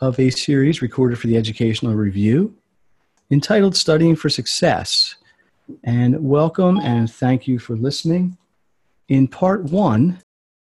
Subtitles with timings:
[0.00, 2.54] of a series recorded for the Educational Review
[3.30, 5.16] entitled Studying for Success.
[5.84, 8.36] And welcome and thank you for listening.
[9.08, 10.20] In part one,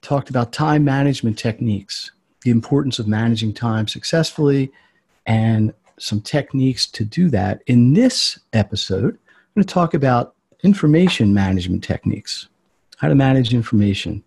[0.02, 2.12] talked about time management techniques,
[2.44, 4.72] the importance of managing time successfully,
[5.26, 7.62] and some techniques to do that.
[7.68, 12.48] In this episode, I'm going to talk about information management techniques,
[12.98, 14.24] how to manage information.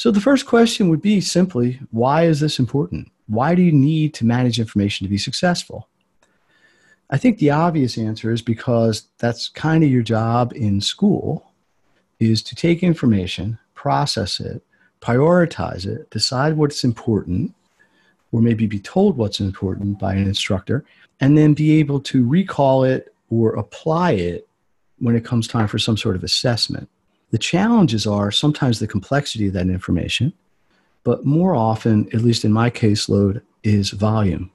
[0.00, 3.12] So, the first question would be simply why is this important?
[3.26, 5.90] Why do you need to manage information to be successful?
[7.10, 11.52] I think the obvious answer is because that's kind of your job in school
[12.18, 14.62] is to take information, process it,
[15.02, 17.54] prioritize it, decide what's important,
[18.32, 20.82] or maybe be told what's important by an instructor,
[21.20, 24.48] and then be able to recall it or apply it
[24.98, 26.88] when it comes time for some sort of assessment.
[27.30, 30.32] The challenges are sometimes the complexity of that information,
[31.04, 34.50] but more often, at least in my caseload, is volume.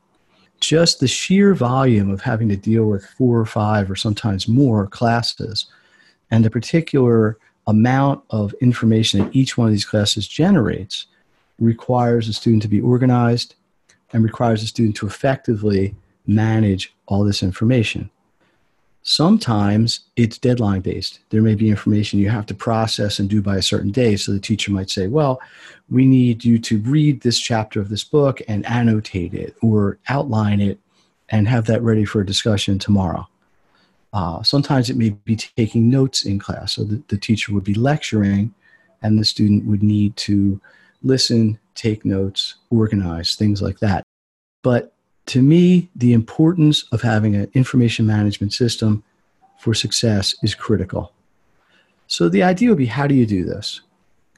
[0.60, 4.88] Just the sheer volume of having to deal with four or five or sometimes more
[4.88, 5.68] classes
[6.32, 11.08] and the particular amount of information that each one of these classes generates
[11.60, 13.56] requires a student to be organized
[14.14, 15.96] and requires a student to effectively
[16.28, 18.10] manage all this information.
[19.08, 21.20] Sometimes it's deadline based.
[21.30, 24.16] There may be information you have to process and do by a certain day.
[24.16, 25.40] So the teacher might say, Well,
[25.92, 30.60] we need you to read this chapter of this book and annotate it or outline
[30.60, 30.80] it
[31.30, 33.28] and have that ready for a discussion tomorrow.
[34.12, 36.74] Uh, sometimes it may be taking notes in class.
[36.74, 38.56] So the, the teacher would be lecturing
[39.04, 40.60] and the student would need to
[41.04, 44.02] listen, take notes, organize, things like that.
[44.64, 44.95] But
[45.28, 49.04] to me, the importance of having an information management system
[49.60, 51.12] for success is critical.
[52.08, 53.82] So the idea would be how do you do this?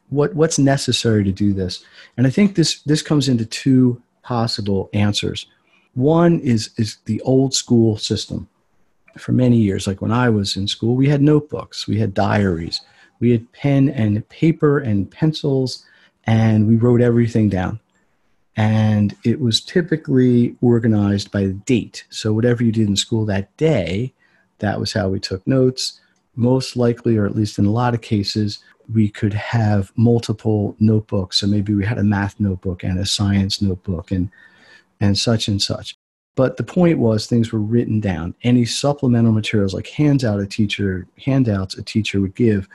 [0.09, 1.83] What, what's necessary to do this?
[2.15, 5.47] And I think this, this comes into two possible answers.
[5.95, 8.47] One is, is the old school system.
[9.17, 12.81] For many years, like when I was in school, we had notebooks, we had diaries,
[13.19, 15.83] we had pen and paper and pencils,
[16.25, 17.79] and we wrote everything down
[18.57, 22.03] and it was typically organized by date.
[22.09, 24.13] So whatever you did in school that day,
[24.59, 26.01] that was how we took notes.
[26.35, 28.59] Most likely, or at least in a lot of cases,
[28.91, 31.37] we could have multiple notebooks.
[31.39, 34.29] So maybe we had a math notebook and a science notebook and
[34.99, 35.95] and such and such.
[36.35, 38.33] But the point was things were written down.
[38.43, 42.67] Any supplemental materials like handout a teacher, handouts a teacher would give,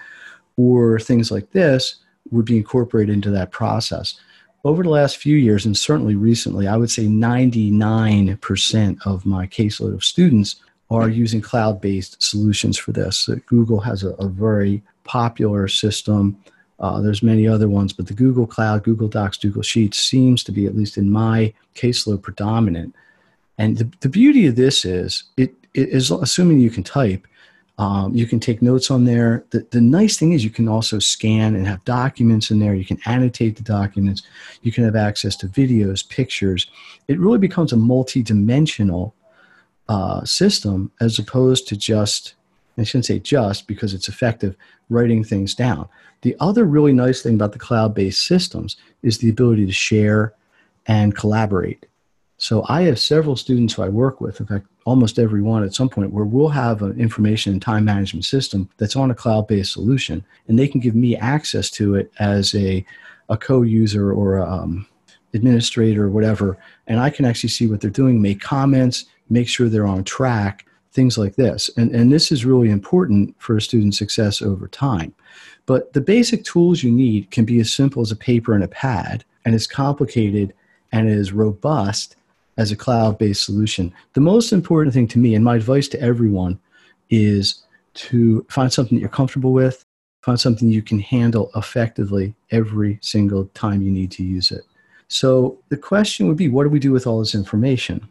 [0.56, 1.96] or things like this
[2.30, 4.20] would be incorporated into that process
[4.64, 9.94] over the last few years, and certainly recently, I would say 99% of my caseload
[9.94, 10.56] of students
[10.90, 13.28] are using cloud based solutions for this.
[13.46, 16.36] Google has a, a, very popular system.
[16.78, 20.52] Uh, there's many other ones, but the Google Cloud, Google Docs, Google Sheets seems to
[20.52, 22.94] be, at least in my caseload, predominant.
[23.58, 27.26] And the, the beauty of this is, it, it is assuming you can type,
[27.78, 29.44] um, you can take notes on there.
[29.50, 32.74] The, the nice thing is you can also scan and have documents in there.
[32.74, 34.22] You can annotate the documents.
[34.62, 36.66] You can have access to videos, pictures.
[37.08, 39.14] It really becomes a multi-dimensional
[39.88, 42.34] uh, system as opposed to just,
[42.78, 44.54] I shouldn't say just because it's effective,
[44.90, 45.88] writing things down.
[46.20, 50.34] The other really nice thing about the cloud-based systems is the ability to share
[50.86, 51.86] and collaborate.
[52.42, 55.74] So I have several students who I work with, in fact, almost every one at
[55.74, 59.46] some point, where we'll have an information and time management system that's on a cloud
[59.46, 62.84] based solution, and they can give me access to it as a,
[63.28, 64.84] a co user or um,
[65.34, 66.58] administrator or whatever,
[66.88, 70.66] and I can actually see what they're doing, make comments, make sure they're on track,
[70.90, 71.70] things like this.
[71.76, 75.14] And, and this is really important for a student's success over time.
[75.64, 78.68] But the basic tools you need can be as simple as a paper and a
[78.68, 80.52] pad, and as complicated
[80.90, 82.16] and as robust
[82.56, 83.92] as a cloud based solution.
[84.14, 86.58] The most important thing to me, and my advice to everyone,
[87.10, 87.62] is
[87.94, 89.84] to find something that you're comfortable with,
[90.22, 94.62] find something you can handle effectively every single time you need to use it.
[95.08, 98.08] So the question would be what do we do with all this information?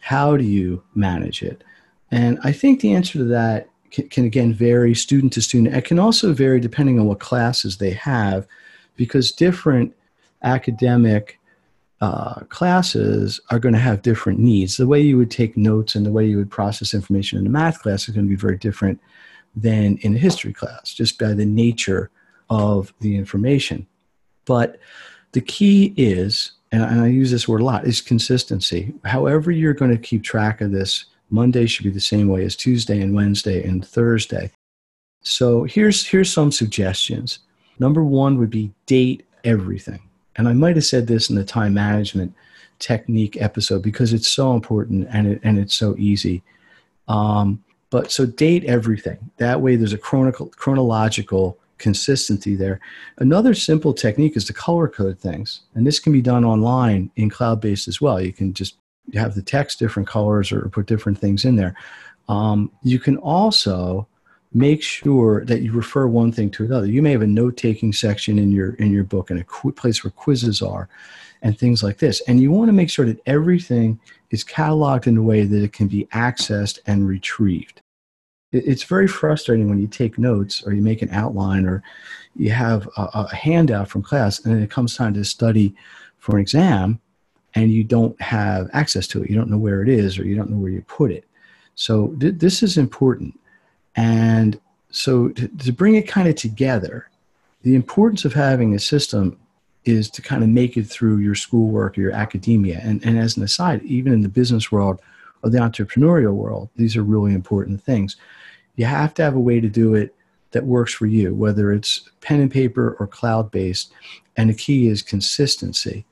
[0.00, 1.64] How do you manage it?
[2.10, 5.74] And I think the answer to that can, can again vary student to student.
[5.74, 8.46] It can also vary depending on what classes they have
[8.96, 9.94] because different
[10.42, 11.38] academic
[12.00, 14.76] uh, classes are going to have different needs.
[14.76, 17.50] The way you would take notes and the way you would process information in a
[17.50, 19.00] math class is going to be very different
[19.56, 22.10] than in a history class, just by the nature
[22.50, 23.86] of the information.
[24.44, 24.78] But
[25.32, 28.92] the key is, and I use this word a lot, is consistency.
[29.04, 32.54] However, you're going to keep track of this, Monday should be the same way as
[32.56, 34.50] Tuesday and Wednesday and Thursday.
[35.22, 37.38] So here's here's some suggestions.
[37.78, 40.02] Number one would be date everything.
[40.36, 42.34] And I might have said this in the time management
[42.78, 46.42] technique episode because it's so important and it, and it's so easy.
[47.08, 49.30] Um, but so date everything.
[49.36, 52.80] That way, there's a chronicle, chronological consistency there.
[53.18, 57.30] Another simple technique is to color code things, and this can be done online in
[57.30, 58.20] cloud based as well.
[58.20, 58.76] You can just
[59.14, 61.76] have the text different colors or put different things in there.
[62.28, 64.08] Um, you can also
[64.54, 66.86] make sure that you refer one thing to another.
[66.86, 70.04] You may have a note-taking section in your in your book and a qu- place
[70.04, 70.88] where quizzes are,
[71.42, 72.22] and things like this.
[72.28, 75.72] And you want to make sure that everything is cataloged in a way that it
[75.72, 77.82] can be accessed and retrieved.
[78.52, 81.82] It's very frustrating when you take notes or you make an outline or
[82.36, 85.74] you have a, a handout from class and then it comes time to study
[86.18, 87.00] for an exam
[87.54, 89.30] and you don't have access to it.
[89.30, 91.24] You don't know where it is or you don't know where you put it.
[91.74, 93.38] So th- this is important
[93.96, 94.60] and
[94.90, 97.08] so to, to bring it kind of together,
[97.62, 99.38] the importance of having a system
[99.84, 102.80] is to kind of make it through your schoolwork or your academia.
[102.82, 105.00] And, and as an aside, even in the business world
[105.42, 108.16] or the entrepreneurial world, these are really important things.
[108.76, 110.14] You have to have a way to do it
[110.52, 113.92] that works for you, whether it's pen and paper or cloud based.
[114.36, 116.06] And the key is consistency.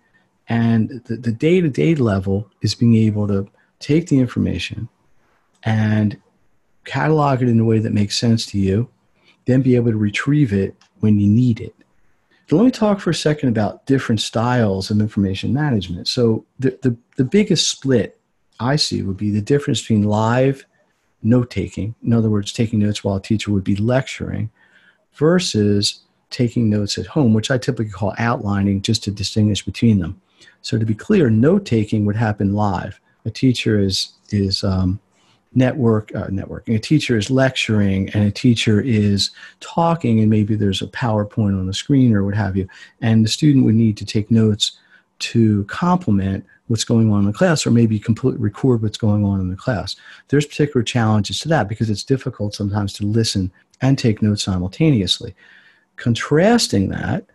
[0.49, 3.49] And the day to day level is being able to
[3.79, 4.89] take the information
[5.63, 6.21] and
[6.85, 8.89] catalog it in a way that makes sense to you,
[9.45, 11.75] then be able to retrieve it when you need it.
[12.49, 16.07] So let me talk for a second about different styles of information management.
[16.09, 18.19] So the, the, the biggest split
[18.61, 20.67] I see would be the difference between live
[21.23, 24.51] note taking, in other words, taking notes while a teacher would be lecturing,
[25.15, 26.01] versus
[26.31, 30.21] taking notes at home, which I typically call outlining just to distinguish between them.
[30.63, 33.01] So to be clear, note taking would happen live.
[33.25, 34.99] A teacher is is um,
[35.55, 36.75] network uh, networking.
[36.75, 41.67] A teacher is lecturing and a teacher is talking and maybe there's a powerpoint on
[41.67, 42.67] the screen or what have you.
[43.01, 44.73] And the student would need to take notes
[45.21, 49.41] to complement what's going on in the class or maybe completely record what's going on
[49.41, 49.95] in the class.
[50.29, 53.53] There's particular challenges to that because it's difficult sometimes to listen
[53.83, 55.35] and take notes simultaneously.
[55.97, 57.27] Contrasting that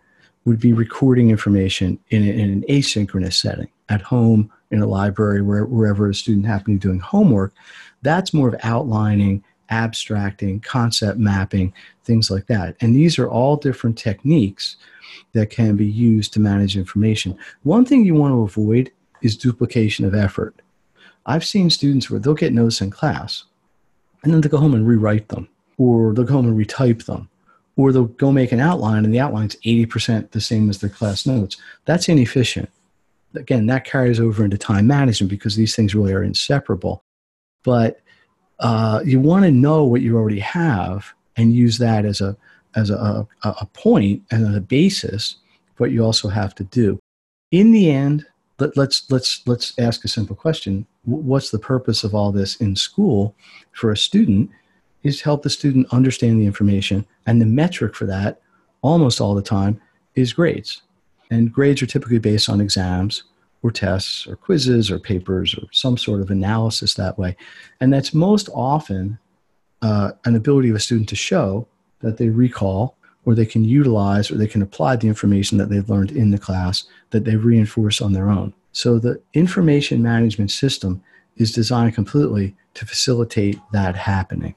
[0.44, 5.64] would be recording information in, in an asynchronous setting at home in a library where,
[5.64, 7.52] wherever a student happens to be doing homework
[8.02, 11.72] that's more of outlining, abstracting, concept mapping,
[12.04, 12.76] things like that.
[12.80, 14.76] And these are all different techniques
[15.32, 17.36] that can be used to manage information.
[17.62, 18.90] One thing you want to avoid
[19.22, 20.60] is duplication of effort.
[21.26, 23.44] I've seen students where they'll get notes in class
[24.22, 27.28] and then they'll go home and rewrite them, or they'll go home and retype them,
[27.76, 31.26] or they'll go make an outline and the outline's 80% the same as their class
[31.26, 31.56] notes.
[31.84, 32.70] That's inefficient.
[33.34, 37.04] Again, that carries over into time management because these things really are inseparable
[37.68, 38.00] but
[38.60, 42.34] uh, you want to know what you already have and use that as a
[42.76, 45.36] as a, a, a point and as a basis
[45.76, 46.98] what you also have to do.
[47.50, 48.24] In the end
[48.58, 50.86] let, let's let's let's ask a simple question.
[51.04, 53.34] What's the purpose of all this in school
[53.72, 54.50] for a student
[55.02, 58.40] is to help the student understand the information and the metric for that
[58.80, 59.78] almost all the time
[60.14, 60.80] is grades.
[61.30, 63.24] And grades are typically based on exams
[63.62, 67.36] or tests or quizzes or papers or some sort of analysis that way.
[67.80, 69.18] And that's most often
[69.82, 71.66] uh, an ability of a student to show
[72.00, 75.90] that they recall or they can utilize or they can apply the information that they've
[75.90, 78.54] learned in the class that they reinforce on their own.
[78.72, 81.02] So the information management system
[81.36, 84.54] is designed completely to facilitate that happening.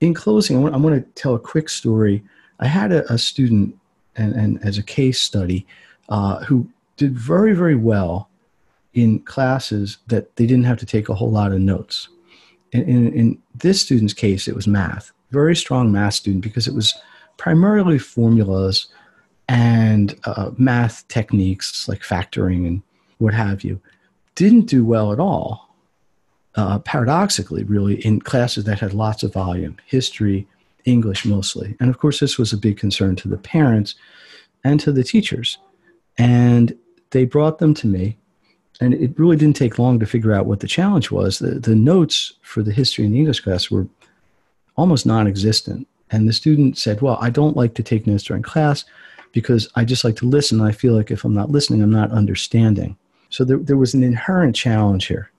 [0.00, 2.22] In closing, I want, to tell a quick story.
[2.60, 3.78] I had a, a student,
[4.14, 5.66] and, and, as a case study,
[6.10, 8.28] uh, who did very, very well
[8.94, 12.08] in classes that they didn't have to take a whole lot of notes.
[12.72, 16.74] In, in, in, this student's case, it was math, very strong math student because it
[16.74, 16.94] was
[17.36, 18.88] primarily formulas
[19.48, 22.82] and uh, math techniques like factoring and
[23.18, 23.80] what have you.
[24.34, 25.74] Didn't do well at all,
[26.56, 30.46] uh, paradoxically, really, in classes that had lots of volume, history,
[30.84, 31.76] English mostly.
[31.80, 33.94] And of course, this was a big concern to the parents
[34.64, 35.58] and to the teachers.
[36.18, 36.76] And
[37.16, 38.14] they brought them to me
[38.82, 41.38] and it really didn't take long to figure out what the challenge was.
[41.38, 43.86] The, the notes for the history and English class were
[44.76, 45.88] almost non existent.
[46.10, 48.84] And the student said, Well, I don't like to take notes during class
[49.32, 50.60] because I just like to listen.
[50.60, 52.98] I feel like if I'm not listening, I'm not understanding.
[53.30, 55.30] So there, there was an inherent challenge here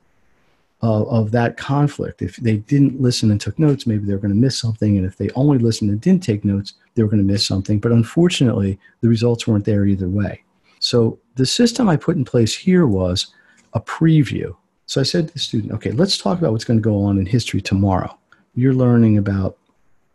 [0.81, 2.23] of, of that conflict.
[2.23, 4.97] If they didn't listen and took notes, maybe they were going to miss something.
[4.97, 7.79] And if they only listened and didn't take notes, they were going to miss something.
[7.79, 10.41] But unfortunately, the results weren't there either way.
[10.79, 13.33] So the system I put in place here was
[13.73, 14.55] a preview.
[14.85, 17.17] So I said to the student, okay, let's talk about what's going to go on
[17.17, 18.17] in history tomorrow.
[18.55, 19.57] You're learning about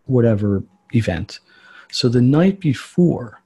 [0.06, 0.62] whatever
[0.94, 1.40] event.
[1.90, 3.40] So the night before,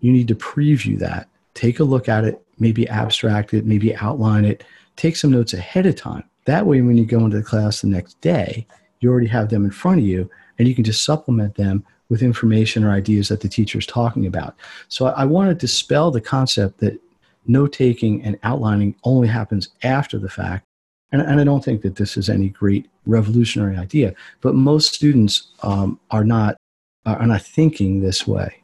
[0.00, 4.44] you need to preview that, take a look at it, maybe abstract it, maybe outline
[4.44, 4.64] it,
[4.96, 7.88] take some notes ahead of time that way, when you go into the class the
[7.88, 8.66] next day,
[9.00, 12.22] you already have them in front of you and you can just supplement them with
[12.22, 14.56] information or ideas that the teacher is talking about.
[14.88, 17.00] So I, want to dispel the concept that
[17.46, 20.64] note taking and outlining only happens after the fact.
[21.12, 25.48] And, and, I don't think that this is any great revolutionary idea, but most students
[25.62, 26.56] um, are not
[27.04, 28.62] are not thinking this way.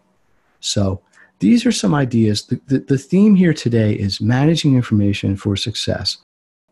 [0.59, 1.01] So
[1.39, 2.47] these are some ideas.
[2.47, 6.19] The, the, the theme here today is managing information for success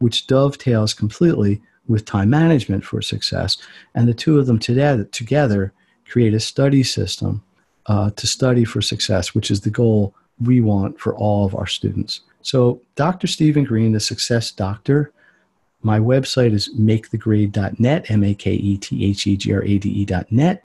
[0.01, 3.57] which dovetails completely with time management for success.
[3.95, 5.73] And the two of them together, together
[6.11, 7.43] create a study system
[7.87, 11.67] uh, to study for success, which is the goal we want for all of our
[11.67, 12.21] students.
[12.43, 13.27] So, Dr.
[13.27, 15.13] Stephen Green, the success doctor,
[15.83, 20.03] my website is makethegrade.net, M A K E T H E G R A D
[20.03, 20.63] E.net.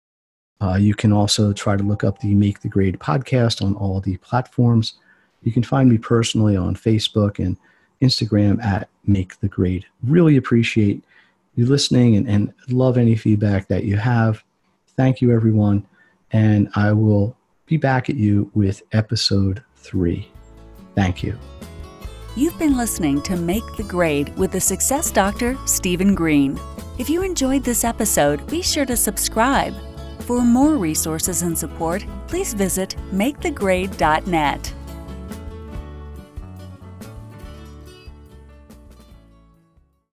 [0.61, 4.01] Uh, you can also try to look up the Make the Grade podcast on all
[4.01, 4.95] the platforms.
[5.43, 7.57] You can find me personally on Facebook and
[8.01, 9.85] Instagram at Make the Grade.
[10.05, 11.03] Really appreciate
[11.57, 14.43] you listening and, and love any feedback that you have.
[14.97, 15.87] Thank you, everyone.
[16.33, 20.31] And I will be back at you with episode three.
[20.95, 21.39] Thank you.
[22.35, 26.59] You've been listening to Make the Grade with the Success Doctor, Stephen Green.
[26.99, 29.75] If you enjoyed this episode, be sure to subscribe.
[30.21, 34.75] For more resources and support, please visit makethegrade.net.